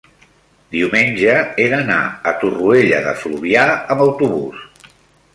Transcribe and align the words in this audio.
diumenge 0.75 1.33
he 1.41 1.65
d'anar 1.73 1.99
a 2.31 2.33
Torroella 2.43 3.01
de 3.09 3.13
Fluvià 3.25 3.67
amb 3.97 4.05
autobús. 4.07 4.89